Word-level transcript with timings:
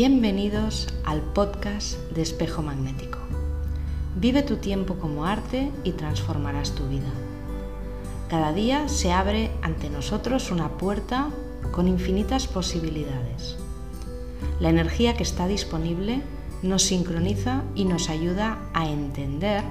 Bienvenidos 0.00 0.86
al 1.04 1.20
podcast 1.20 1.98
de 2.12 2.22
Espejo 2.22 2.62
Magnético. 2.62 3.18
Vive 4.14 4.44
tu 4.44 4.58
tiempo 4.58 4.94
como 4.94 5.24
arte 5.24 5.72
y 5.82 5.90
transformarás 5.90 6.76
tu 6.76 6.86
vida. 6.86 7.10
Cada 8.28 8.52
día 8.52 8.88
se 8.88 9.10
abre 9.10 9.50
ante 9.60 9.90
nosotros 9.90 10.52
una 10.52 10.68
puerta 10.78 11.30
con 11.72 11.88
infinitas 11.88 12.46
posibilidades. 12.46 13.56
La 14.60 14.68
energía 14.68 15.16
que 15.16 15.24
está 15.24 15.48
disponible 15.48 16.22
nos 16.62 16.84
sincroniza 16.84 17.64
y 17.74 17.84
nos 17.84 18.08
ayuda 18.08 18.70
a 18.74 18.88
entender 18.88 19.64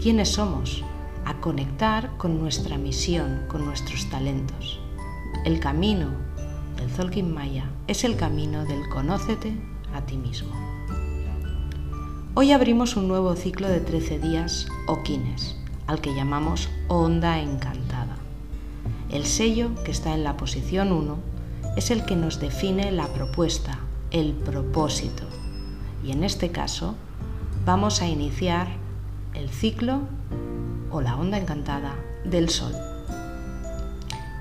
quiénes 0.00 0.28
somos, 0.28 0.84
a 1.24 1.40
conectar 1.40 2.16
con 2.18 2.38
nuestra 2.38 2.78
misión, 2.78 3.46
con 3.48 3.64
nuestros 3.64 4.08
talentos. 4.08 4.78
El 5.44 5.58
camino 5.58 6.31
del 6.82 6.90
Zolkin 6.90 7.32
Maya 7.32 7.70
es 7.86 8.02
el 8.02 8.16
camino 8.16 8.64
del 8.64 8.88
conócete 8.88 9.54
a 9.94 10.00
ti 10.00 10.16
mismo. 10.16 10.50
Hoy 12.34 12.50
abrimos 12.50 12.96
un 12.96 13.06
nuevo 13.06 13.36
ciclo 13.36 13.68
de 13.68 13.78
13 13.78 14.18
días 14.18 14.66
o 14.88 15.04
quines, 15.04 15.56
al 15.86 16.00
que 16.00 16.12
llamamos 16.12 16.68
Onda 16.88 17.38
Encantada. 17.38 18.16
El 19.10 19.26
sello 19.26 19.70
que 19.84 19.92
está 19.92 20.12
en 20.12 20.24
la 20.24 20.36
posición 20.36 20.90
1 20.90 21.18
es 21.76 21.92
el 21.92 22.04
que 22.04 22.16
nos 22.16 22.40
define 22.40 22.90
la 22.90 23.06
propuesta, 23.06 23.78
el 24.10 24.32
propósito. 24.32 25.22
Y 26.04 26.10
en 26.10 26.24
este 26.24 26.50
caso 26.50 26.96
vamos 27.64 28.02
a 28.02 28.08
iniciar 28.08 28.66
el 29.34 29.50
ciclo 29.50 30.00
o 30.90 31.00
la 31.00 31.14
onda 31.16 31.38
encantada 31.38 31.94
del 32.24 32.48
Sol. 32.48 32.72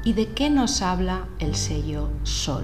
¿Y 0.03 0.13
de 0.13 0.29
qué 0.29 0.49
nos 0.49 0.81
habla 0.81 1.27
el 1.37 1.53
sello 1.53 2.09
Sol? 2.23 2.63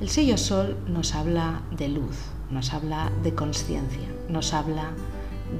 El 0.00 0.08
sello 0.08 0.36
Sol 0.36 0.76
nos 0.88 1.14
habla 1.14 1.62
de 1.70 1.88
luz, 1.88 2.16
nos 2.50 2.72
habla 2.72 3.12
de 3.22 3.36
conciencia, 3.36 4.08
nos 4.28 4.52
habla 4.52 4.90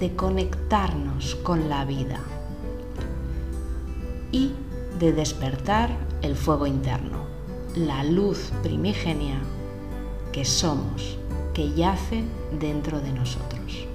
de 0.00 0.16
conectarnos 0.16 1.36
con 1.36 1.68
la 1.68 1.84
vida 1.84 2.18
y 4.32 4.50
de 4.98 5.12
despertar 5.12 5.96
el 6.22 6.34
fuego 6.34 6.66
interno, 6.66 7.24
la 7.76 8.02
luz 8.02 8.50
primigenia 8.64 9.38
que 10.32 10.44
somos, 10.44 11.18
que 11.54 11.72
yace 11.72 12.24
dentro 12.58 12.98
de 12.98 13.12
nosotros. 13.12 13.86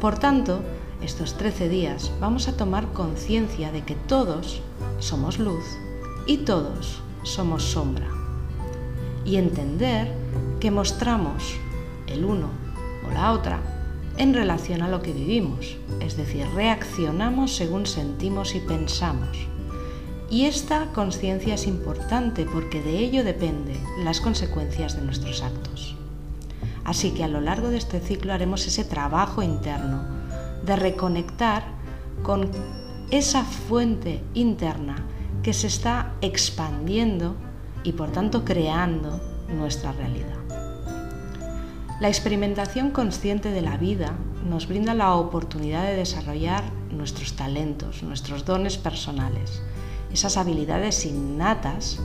Por 0.00 0.18
tanto, 0.18 0.62
estos 1.02 1.34
13 1.34 1.68
días 1.68 2.12
vamos 2.20 2.48
a 2.48 2.56
tomar 2.56 2.92
conciencia 2.92 3.72
de 3.72 3.82
que 3.82 3.94
todos 3.94 4.60
somos 4.98 5.38
luz 5.38 5.64
y 6.26 6.38
todos 6.38 7.02
somos 7.22 7.62
sombra. 7.64 8.06
Y 9.24 9.36
entender 9.36 10.12
que 10.60 10.70
mostramos 10.70 11.54
el 12.06 12.24
uno 12.24 12.50
o 13.08 13.12
la 13.12 13.32
otra 13.32 13.60
en 14.18 14.34
relación 14.34 14.82
a 14.82 14.88
lo 14.88 15.00
que 15.00 15.12
vivimos, 15.12 15.76
es 16.00 16.16
decir, 16.16 16.46
reaccionamos 16.54 17.56
según 17.56 17.86
sentimos 17.86 18.54
y 18.54 18.60
pensamos. 18.60 19.38
Y 20.28 20.44
esta 20.44 20.86
conciencia 20.92 21.54
es 21.54 21.66
importante 21.66 22.44
porque 22.44 22.82
de 22.82 22.98
ello 22.98 23.24
dependen 23.24 23.82
las 24.04 24.20
consecuencias 24.20 24.96
de 24.96 25.02
nuestros 25.02 25.42
actos. 25.42 25.96
Así 26.84 27.12
que 27.12 27.24
a 27.24 27.28
lo 27.28 27.40
largo 27.40 27.68
de 27.70 27.78
este 27.78 28.00
ciclo 28.00 28.32
haremos 28.32 28.66
ese 28.66 28.84
trabajo 28.84 29.42
interno 29.42 30.19
de 30.70 30.76
reconectar 30.76 31.64
con 32.22 32.48
esa 33.10 33.42
fuente 33.42 34.22
interna 34.34 35.04
que 35.42 35.52
se 35.52 35.66
está 35.66 36.14
expandiendo 36.20 37.34
y 37.82 37.90
por 37.90 38.12
tanto 38.12 38.44
creando 38.44 39.20
nuestra 39.48 39.90
realidad. 39.90 40.38
La 42.00 42.06
experimentación 42.06 42.92
consciente 42.92 43.50
de 43.50 43.62
la 43.62 43.78
vida 43.78 44.12
nos 44.48 44.68
brinda 44.68 44.94
la 44.94 45.16
oportunidad 45.16 45.82
de 45.82 45.96
desarrollar 45.96 46.62
nuestros 46.92 47.34
talentos, 47.34 48.04
nuestros 48.04 48.44
dones 48.44 48.78
personales, 48.78 49.60
esas 50.12 50.36
habilidades 50.36 51.04
innatas 51.04 51.98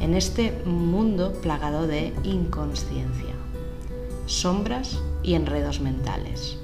en 0.00 0.12
este 0.12 0.52
mundo 0.66 1.32
plagado 1.40 1.86
de 1.86 2.12
inconsciencia, 2.24 3.34
sombras 4.26 5.00
y 5.22 5.32
enredos 5.32 5.80
mentales. 5.80 6.58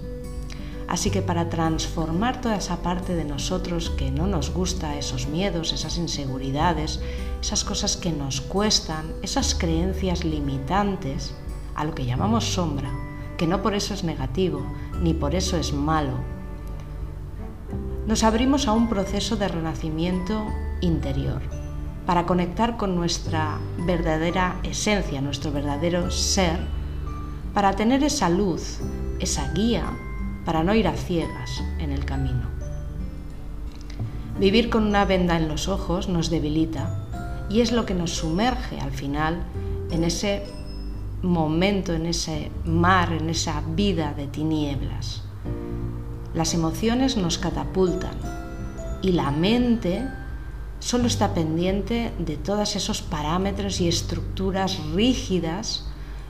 Así 0.88 1.10
que 1.10 1.20
para 1.20 1.50
transformar 1.50 2.40
toda 2.40 2.56
esa 2.56 2.78
parte 2.82 3.14
de 3.14 3.24
nosotros 3.24 3.90
que 3.90 4.10
no 4.10 4.26
nos 4.26 4.50
gusta, 4.54 4.96
esos 4.96 5.26
miedos, 5.26 5.74
esas 5.74 5.98
inseguridades, 5.98 7.00
esas 7.42 7.62
cosas 7.62 7.98
que 7.98 8.10
nos 8.10 8.40
cuestan, 8.40 9.12
esas 9.22 9.54
creencias 9.54 10.24
limitantes, 10.24 11.34
a 11.74 11.84
lo 11.84 11.94
que 11.94 12.06
llamamos 12.06 12.44
sombra, 12.54 12.90
que 13.36 13.46
no 13.46 13.60
por 13.60 13.74
eso 13.74 13.92
es 13.92 14.02
negativo, 14.02 14.66
ni 15.02 15.12
por 15.12 15.34
eso 15.34 15.58
es 15.58 15.74
malo, 15.74 16.14
nos 18.06 18.24
abrimos 18.24 18.66
a 18.66 18.72
un 18.72 18.88
proceso 18.88 19.36
de 19.36 19.48
renacimiento 19.48 20.46
interior, 20.80 21.42
para 22.06 22.24
conectar 22.24 22.78
con 22.78 22.96
nuestra 22.96 23.58
verdadera 23.84 24.58
esencia, 24.62 25.20
nuestro 25.20 25.52
verdadero 25.52 26.10
ser, 26.10 26.58
para 27.52 27.76
tener 27.76 28.02
esa 28.02 28.30
luz, 28.30 28.78
esa 29.20 29.52
guía 29.52 29.92
para 30.48 30.64
no 30.64 30.74
ir 30.74 30.88
a 30.88 30.94
ciegas 30.94 31.62
en 31.78 31.92
el 31.92 32.06
camino. 32.06 32.48
Vivir 34.40 34.70
con 34.70 34.86
una 34.86 35.04
venda 35.04 35.36
en 35.36 35.46
los 35.46 35.68
ojos 35.68 36.08
nos 36.08 36.30
debilita 36.30 37.04
y 37.50 37.60
es 37.60 37.70
lo 37.70 37.84
que 37.84 37.92
nos 37.92 38.12
sumerge 38.12 38.80
al 38.80 38.92
final 38.92 39.42
en 39.90 40.04
ese 40.04 40.44
momento, 41.20 41.92
en 41.92 42.06
ese 42.06 42.50
mar, 42.64 43.12
en 43.12 43.28
esa 43.28 43.62
vida 43.76 44.14
de 44.14 44.26
tinieblas. 44.26 45.22
Las 46.32 46.54
emociones 46.54 47.18
nos 47.18 47.36
catapultan 47.36 48.16
y 49.02 49.12
la 49.12 49.30
mente 49.30 50.08
solo 50.78 51.08
está 51.08 51.34
pendiente 51.34 52.10
de 52.18 52.38
todos 52.38 52.74
esos 52.74 53.02
parámetros 53.02 53.82
y 53.82 53.88
estructuras 53.88 54.78
rígidas 54.94 55.84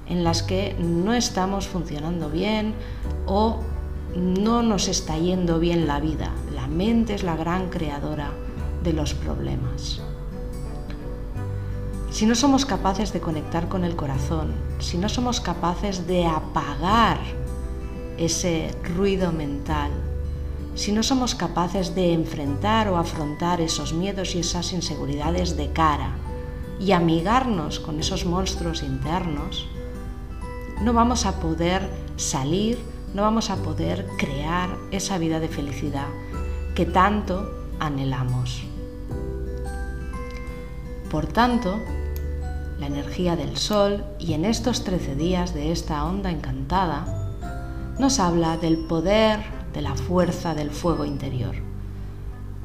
en 0.08 0.24
las 0.24 0.42
que 0.42 0.74
no 0.80 1.14
estamos 1.14 1.68
funcionando 1.68 2.30
bien 2.30 2.74
o 3.24 3.60
no 4.18 4.62
nos 4.62 4.88
está 4.88 5.16
yendo 5.16 5.60
bien 5.60 5.86
la 5.86 6.00
vida. 6.00 6.32
La 6.52 6.66
mente 6.66 7.14
es 7.14 7.22
la 7.22 7.36
gran 7.36 7.70
creadora 7.70 8.32
de 8.82 8.92
los 8.92 9.14
problemas. 9.14 10.00
Si 12.10 12.26
no 12.26 12.34
somos 12.34 12.66
capaces 12.66 13.12
de 13.12 13.20
conectar 13.20 13.68
con 13.68 13.84
el 13.84 13.94
corazón, 13.94 14.52
si 14.80 14.98
no 14.98 15.08
somos 15.08 15.40
capaces 15.40 16.06
de 16.06 16.26
apagar 16.26 17.18
ese 18.16 18.74
ruido 18.96 19.30
mental, 19.30 19.90
si 20.74 20.92
no 20.92 21.02
somos 21.02 21.34
capaces 21.34 21.94
de 21.94 22.12
enfrentar 22.12 22.88
o 22.88 22.96
afrontar 22.96 23.60
esos 23.60 23.92
miedos 23.92 24.34
y 24.34 24.40
esas 24.40 24.72
inseguridades 24.72 25.56
de 25.56 25.72
cara 25.72 26.16
y 26.80 26.92
amigarnos 26.92 27.78
con 27.78 28.00
esos 28.00 28.24
monstruos 28.24 28.82
internos, 28.82 29.66
no 30.80 30.92
vamos 30.92 31.26
a 31.26 31.40
poder 31.40 31.88
salir 32.16 32.78
no 33.14 33.22
vamos 33.22 33.50
a 33.50 33.56
poder 33.56 34.06
crear 34.18 34.76
esa 34.90 35.18
vida 35.18 35.40
de 35.40 35.48
felicidad 35.48 36.08
que 36.74 36.86
tanto 36.86 37.50
anhelamos. 37.80 38.62
Por 41.10 41.26
tanto, 41.26 41.80
la 42.78 42.86
energía 42.86 43.34
del 43.34 43.56
sol 43.56 44.04
y 44.18 44.34
en 44.34 44.44
estos 44.44 44.84
13 44.84 45.16
días 45.16 45.54
de 45.54 45.72
esta 45.72 46.04
onda 46.04 46.30
encantada 46.30 47.06
nos 47.98 48.20
habla 48.20 48.56
del 48.58 48.78
poder, 48.78 49.40
de 49.72 49.82
la 49.82 49.94
fuerza 49.94 50.54
del 50.54 50.70
fuego 50.70 51.04
interior. 51.04 51.56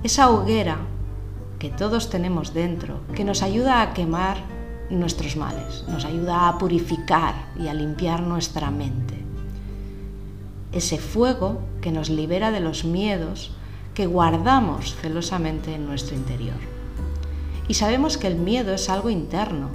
Esa 0.04 0.30
hoguera 0.30 0.78
que 1.58 1.70
todos 1.70 2.10
tenemos 2.10 2.54
dentro, 2.54 3.00
que 3.16 3.24
nos 3.24 3.42
ayuda 3.42 3.82
a 3.82 3.94
quemar 3.94 4.38
nuestros 4.90 5.38
males, 5.38 5.86
nos 5.88 6.04
ayuda 6.04 6.50
a 6.50 6.58
purificar 6.58 7.34
y 7.58 7.70
a 7.70 7.74
limpiar 7.74 8.22
nuestra 8.22 8.70
mente 8.70 9.23
ese 10.74 10.98
fuego 10.98 11.60
que 11.82 11.92
nos 11.92 12.10
libera 12.10 12.52
de 12.52 12.60
los 12.60 12.84
miedos 12.84 13.52
que 13.94 14.08
guardamos 14.08 14.96
celosamente 14.96 15.76
en 15.76 15.86
nuestro 15.86 16.16
interior. 16.16 16.58
Y 17.68 17.76
sabemos 17.76 18.18
que 18.18 18.28
el 18.28 18.36
miedo 18.36 18.74
es 18.74 18.90
algo 18.90 19.10
interno, 19.10 19.70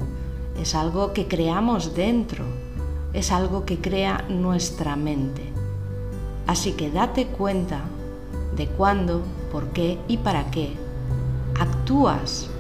es 0.61 0.75
algo 0.75 1.13
que 1.13 1.29
creamos 1.29 1.95
dentro, 1.95 2.45
es 3.13 3.33
algo 3.33 3.65
que 3.65 3.79
crea 3.79 4.25
nuestra 4.29 4.97
mente. 4.97 5.43
Así 6.47 6.73
que 6.73 6.91
date 6.91 7.27
cuenta 7.27 7.83
de 8.57 8.67
cuándo, 8.67 9.23
por 9.53 9.69
qué 9.69 9.99
y 10.09 10.17
para 10.19 10.51
qué 10.51 10.73
actúas 11.59 12.51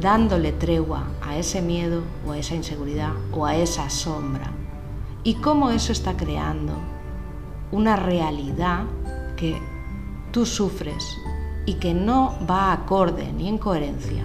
dándole 0.00 0.52
tregua 0.52 1.04
a 1.20 1.36
ese 1.36 1.60
miedo 1.60 2.02
o 2.26 2.32
a 2.32 2.38
esa 2.38 2.54
inseguridad 2.54 3.12
o 3.32 3.44
a 3.46 3.56
esa 3.56 3.90
sombra 3.90 4.52
y 5.24 5.34
cómo 5.34 5.70
eso 5.70 5.92
está 5.92 6.16
creando 6.16 6.72
una 7.70 7.96
realidad 7.96 8.84
que 9.36 9.60
tú 10.32 10.46
sufres 10.46 11.16
y 11.66 11.74
que 11.74 11.94
no 11.94 12.34
va 12.48 12.72
acorde 12.72 13.32
ni 13.32 13.48
en 13.48 13.58
coherencia 13.58 14.24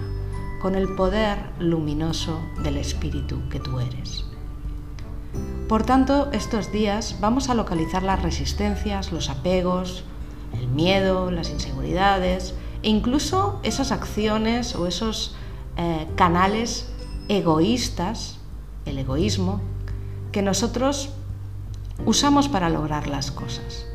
con 0.60 0.74
el 0.74 0.94
poder 0.94 1.38
luminoso 1.58 2.40
del 2.62 2.78
espíritu 2.78 3.48
que 3.50 3.60
tú 3.60 3.80
eres. 3.80 4.24
Por 5.68 5.82
tanto, 5.82 6.30
estos 6.32 6.72
días 6.72 7.16
vamos 7.20 7.50
a 7.50 7.54
localizar 7.54 8.02
las 8.02 8.22
resistencias, 8.22 9.12
los 9.12 9.28
apegos, 9.28 10.04
el 10.54 10.68
miedo, 10.68 11.30
las 11.30 11.50
inseguridades 11.50 12.54
e 12.82 12.88
incluso 12.88 13.60
esas 13.62 13.92
acciones 13.92 14.74
o 14.74 14.86
esos 14.86 15.36
eh, 15.76 16.06
canales 16.16 16.90
egoístas, 17.28 18.38
el 18.84 18.98
egoísmo, 18.98 19.60
que 20.32 20.42
nosotros 20.42 21.10
usamos 22.06 22.48
para 22.48 22.68
lograr 22.68 23.06
las 23.06 23.30
cosas. 23.30 23.86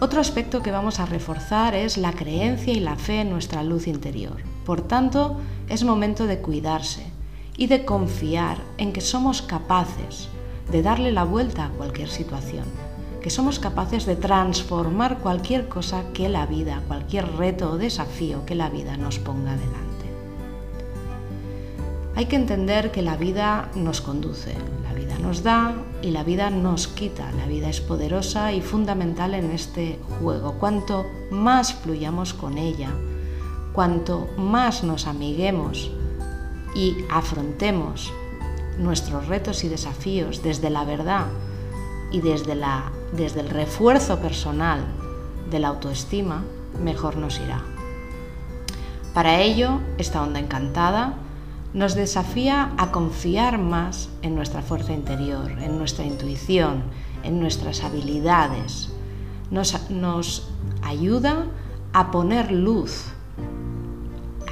Otro 0.00 0.20
aspecto 0.20 0.62
que 0.62 0.70
vamos 0.70 1.00
a 1.00 1.06
reforzar 1.06 1.74
es 1.74 1.96
la 1.96 2.12
creencia 2.12 2.72
y 2.72 2.80
la 2.80 2.96
fe 2.96 3.20
en 3.20 3.30
nuestra 3.30 3.62
luz 3.62 3.86
interior. 3.86 4.36
Por 4.66 4.82
tanto, 4.82 5.40
es 5.68 5.84
momento 5.84 6.26
de 6.26 6.40
cuidarse 6.40 7.06
y 7.56 7.68
de 7.68 7.84
confiar 7.84 8.58
en 8.76 8.92
que 8.92 9.00
somos 9.00 9.40
capaces 9.40 10.28
de 10.70 10.82
darle 10.82 11.12
la 11.12 11.24
vuelta 11.24 11.66
a 11.66 11.70
cualquier 11.70 12.08
situación, 12.08 12.64
que 13.22 13.30
somos 13.30 13.58
capaces 13.58 14.06
de 14.06 14.16
transformar 14.16 15.18
cualquier 15.18 15.68
cosa 15.68 16.02
que 16.12 16.28
la 16.28 16.46
vida, 16.46 16.82
cualquier 16.88 17.36
reto 17.36 17.70
o 17.70 17.78
desafío 17.78 18.44
que 18.44 18.54
la 18.54 18.70
vida 18.70 18.96
nos 18.96 19.18
ponga 19.18 19.52
delante. 19.52 20.04
Hay 22.16 22.26
que 22.26 22.36
entender 22.36 22.92
que 22.92 23.02
la 23.02 23.16
vida 23.16 23.70
nos 23.74 24.00
conduce, 24.00 24.54
la 24.84 24.92
vida 24.92 25.18
nos 25.18 25.42
da 25.42 25.74
y 26.04 26.10
la 26.10 26.22
vida 26.22 26.50
nos 26.50 26.86
quita. 26.86 27.32
La 27.32 27.46
vida 27.46 27.70
es 27.70 27.80
poderosa 27.80 28.52
y 28.52 28.60
fundamental 28.60 29.32
en 29.32 29.50
este 29.50 29.98
juego. 30.20 30.52
Cuanto 30.60 31.06
más 31.30 31.72
fluyamos 31.72 32.34
con 32.34 32.58
ella, 32.58 32.90
cuanto 33.72 34.28
más 34.36 34.84
nos 34.84 35.06
amiguemos 35.06 35.90
y 36.74 36.94
afrontemos 37.10 38.12
nuestros 38.78 39.28
retos 39.28 39.64
y 39.64 39.68
desafíos 39.68 40.42
desde 40.42 40.68
la 40.68 40.84
verdad 40.84 41.24
y 42.12 42.20
desde, 42.20 42.54
desde 43.12 43.40
el 43.40 43.48
refuerzo 43.48 44.18
personal 44.18 44.84
de 45.50 45.58
la 45.58 45.68
autoestima, 45.68 46.44
mejor 46.82 47.16
nos 47.16 47.40
irá. 47.40 47.64
Para 49.14 49.40
ello, 49.40 49.80
esta 49.96 50.22
onda 50.22 50.38
encantada 50.38 51.14
nos 51.74 51.96
desafía 51.96 52.72
a 52.78 52.92
confiar 52.92 53.58
más 53.58 54.08
en 54.22 54.36
nuestra 54.36 54.62
fuerza 54.62 54.92
interior, 54.92 55.50
en 55.60 55.76
nuestra 55.76 56.04
intuición, 56.04 56.84
en 57.24 57.40
nuestras 57.40 57.82
habilidades. 57.82 58.90
Nos, 59.50 60.48
ayuda 60.82 61.46
a 61.92 62.10
poner 62.12 62.52
luz 62.52 63.06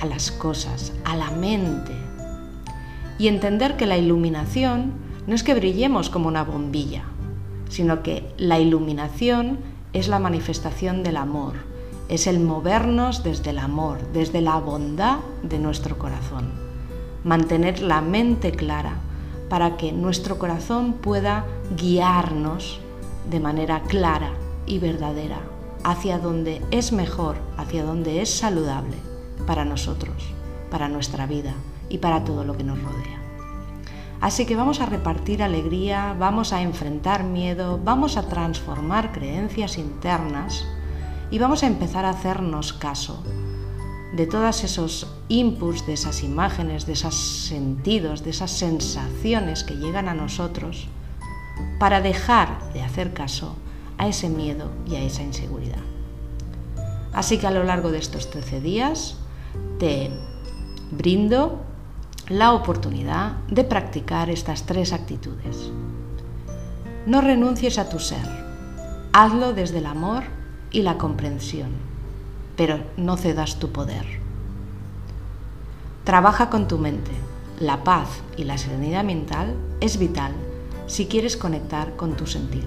a 0.01 0.07
las 0.07 0.33
cosas, 0.33 0.93
a 1.05 1.17
la 1.17 1.31
mente, 1.31 1.93
y 3.19 3.29
entender 3.29 3.77
que 3.77 3.87
la 3.87 3.99
iluminación 3.99 4.93
no 5.29 5.37
es 5.37 5.45
que 5.45 5.55
brillemos 5.55 6.11
como 6.11 6.27
una 6.27 6.43
bombilla, 6.43 7.05
sino 7.69 8.03
que 8.03 8.29
la 8.37 8.59
iluminación 8.59 9.61
es 9.93 10.09
la 10.09 10.19
manifestación 10.19 11.05
del 11.05 11.17
amor, 11.17 11.55
es 12.09 12.27
el 12.27 12.41
movernos 12.41 13.23
desde 13.23 13.51
el 13.51 13.59
amor, 13.59 14.01
desde 14.13 14.41
la 14.41 14.57
bondad 14.57 15.19
de 15.45 15.61
nuestro 15.61 15.99
corazón. 15.99 16.72
Mantener 17.25 17.81
la 17.83 18.01
mente 18.01 18.53
clara 18.53 18.95
para 19.49 19.77
que 19.77 19.93
nuestro 19.93 20.39
corazón 20.39 20.95
pueda 20.95 21.45
guiarnos 21.77 22.81
de 23.31 23.39
manera 23.39 23.83
clara 23.83 24.33
y 24.67 24.79
verdadera 24.79 25.41
hacia 25.85 26.19
donde 26.19 26.63
es 26.71 26.93
mejor, 26.93 27.37
hacia 27.57 27.85
donde 27.85 28.23
es 28.23 28.31
saludable 28.31 28.97
para 29.47 29.65
nosotros, 29.65 30.33
para 30.71 30.89
nuestra 30.89 31.27
vida 31.27 31.55
y 31.89 31.99
para 31.99 32.25
todo 32.25 32.45
lo 32.45 32.57
que 32.57 32.65
nos 32.65 32.83
rodea. 32.83 33.21
Así 34.21 34.47
que 34.47 34.57
vamos 34.57 34.81
a 34.81 34.87
repartir 34.87 35.43
alegría, 35.43 36.15
vamos 36.19 36.53
a 36.53 36.63
enfrentar 36.63 37.25
miedo, 37.25 37.81
vamos 37.83 38.17
a 38.17 38.29
transformar 38.29 39.13
creencias 39.13 39.79
internas 39.79 40.65
y 41.31 41.39
vamos 41.39 41.63
a 41.63 41.67
empezar 41.67 42.05
a 42.05 42.11
hacernos 42.11 42.73
caso 42.73 43.23
de 44.13 44.27
todos 44.27 44.63
esos 44.63 45.07
inputs, 45.29 45.87
de 45.87 45.95
esas 45.95 46.23
imágenes, 46.23 46.87
de 46.87 46.93
esos 46.93 47.15
sentidos, 47.15 48.23
de 48.23 48.31
esas 48.31 48.51
sensaciones 48.51 49.65
que 49.65 49.75
llegan 49.75 50.09
a 50.09 50.15
nosotros 50.15 50.89
para 51.79 52.01
dejar 52.01 52.73
de 52.73 52.83
hacer 52.83 53.15
caso 53.15 53.57
a 53.99 54.09
ese 54.09 54.29
miedo 54.29 54.71
y 54.87 54.97
a 54.97 55.01
esa 55.03 55.23
inseguridad. 55.23 55.83
Así 57.13 57.39
que 57.39 57.47
a 57.47 57.51
lo 57.51 57.65
largo 57.65 57.91
de 57.91 57.99
estos 57.99 58.31
13 58.31 58.61
días 58.61 59.17
te 59.79 60.11
brindo 60.91 61.61
la 62.29 62.53
oportunidad 62.53 63.33
de 63.49 63.65
practicar 63.65 64.31
estas 64.31 64.65
tres 64.65 64.93
actitudes. 64.93 65.71
No 67.07 67.21
renuncies 67.21 67.79
a 67.79 67.89
tu 67.89 67.99
ser, 67.99 68.27
hazlo 69.13 69.53
desde 69.53 69.79
el 69.79 69.87
amor 69.87 70.25
y 70.71 70.83
la 70.83 70.99
comprensión, 70.99 71.71
pero 72.57 72.81
no 72.97 73.17
cedas 73.17 73.59
tu 73.59 73.71
poder. 73.71 74.05
Trabaja 76.05 76.51
con 76.51 76.69
tu 76.69 76.79
mente. 76.79 77.13
La 77.61 77.85
paz 77.85 78.09
y 78.37 78.45
la 78.45 78.59
serenidad 78.59 79.05
mental 79.05 79.55
es 79.81 79.99
vital 79.99 80.33
si 80.87 81.07
quieres 81.07 81.37
conectar 81.37 81.95
con 81.97 82.17
tu 82.17 82.27
sentir. 82.27 82.65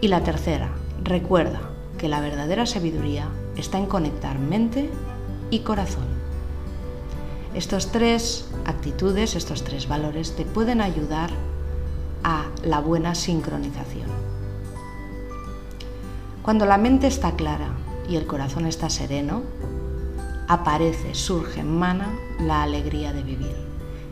Y 0.00 0.08
la 0.08 0.22
tercera, 0.22 0.70
recuerda 1.02 1.60
que 1.98 2.08
la 2.08 2.20
verdadera 2.20 2.66
sabiduría 2.66 3.28
está 3.56 3.78
en 3.78 3.86
conectar 3.86 4.38
mente 4.38 4.90
y 5.50 5.60
corazón. 5.60 6.04
Estos 7.54 7.90
tres 7.92 8.48
actitudes, 8.64 9.34
estos 9.34 9.64
tres 9.64 9.88
valores 9.88 10.36
te 10.36 10.44
pueden 10.44 10.80
ayudar 10.80 11.30
a 12.22 12.46
la 12.64 12.80
buena 12.80 13.14
sincronización. 13.14 14.13
Cuando 16.44 16.66
la 16.66 16.76
mente 16.76 17.06
está 17.06 17.36
clara 17.36 17.68
y 18.06 18.16
el 18.16 18.26
corazón 18.26 18.66
está 18.66 18.90
sereno, 18.90 19.40
aparece, 20.46 21.14
surge, 21.14 21.60
emana 21.60 22.14
la 22.38 22.62
alegría 22.62 23.14
de 23.14 23.22
vivir. 23.22 23.56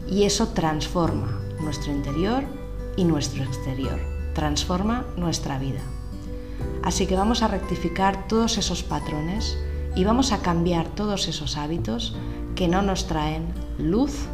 Y 0.08 0.22
eso 0.22 0.48
transforma 0.48 1.38
nuestro 1.60 1.92
interior 1.92 2.42
y 2.96 3.04
nuestro 3.04 3.44
exterior, 3.44 4.00
transforma 4.32 5.04
nuestra 5.18 5.58
vida. 5.58 5.82
Así 6.82 7.06
que 7.06 7.16
vamos 7.16 7.42
a 7.42 7.48
rectificar 7.48 8.26
todos 8.28 8.56
esos 8.56 8.82
patrones 8.82 9.58
y 9.94 10.04
vamos 10.04 10.32
a 10.32 10.40
cambiar 10.40 10.88
todos 10.88 11.28
esos 11.28 11.58
hábitos 11.58 12.16
que 12.54 12.66
no 12.66 12.80
nos 12.80 13.08
traen 13.08 13.52
luz, 13.76 14.26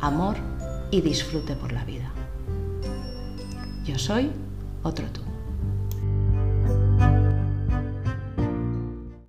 amor 0.00 0.34
y 0.90 1.00
disfrute 1.00 1.54
por 1.54 1.70
la 1.70 1.84
vida. 1.84 2.10
Yo 3.84 4.00
soy 4.00 4.32
otro 4.82 5.06
tú. 5.12 5.25